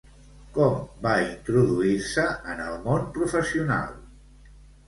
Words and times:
Com 0.53 0.77
va 1.03 1.11
introduir-se 1.25 2.25
en 2.55 2.65
el 2.65 2.81
món 2.89 3.07
professional? 3.19 3.97